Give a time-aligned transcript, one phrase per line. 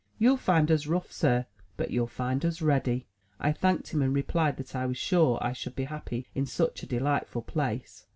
[0.17, 1.45] "Youll find us rough, Sir,
[1.77, 3.05] but you'll find us ready/'
[3.39, 6.87] I thanked him, and replied that Iwas sure I should be happy in such a
[6.87, 8.07] delightful place.